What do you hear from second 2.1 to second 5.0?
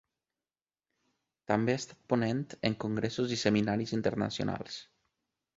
ponent en congressos i seminaris internacionals.